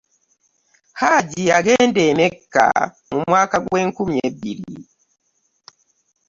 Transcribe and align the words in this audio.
Hajji 0.99 1.41
yagenda 1.51 1.99
e 2.09 2.11
Mecca 2.19 2.67
mu 3.11 3.17
mwaka 3.27 3.55
gwe 3.65 3.81
nkumi 3.87 4.17
bbiri. 4.33 4.75